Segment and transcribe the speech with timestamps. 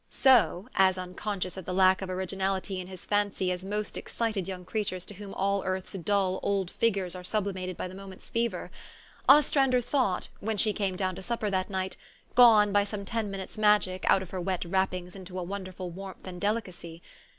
[0.09, 4.65] So (as unconscious of the lack of originality in his fancy as most excited young
[4.65, 8.71] creatures to whom all earth's dull, old figures are sublimated by the moment's fever)
[9.29, 11.97] Ostrander thought, when she came down to supper that night,
[12.33, 16.25] gone, by some ten minutes' magic, out of her wet wrappings into a wonderful warmth
[16.25, 17.03] and delicacy.